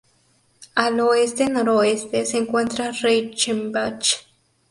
Al 0.73 0.99
oeste-noroeste 0.99 2.25
se 2.25 2.39
encuentra 2.39 2.89
Reichenbach. 2.91 4.25